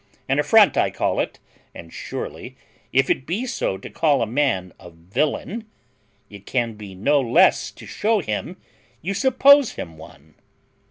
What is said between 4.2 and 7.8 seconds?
a man a villain, it can be no less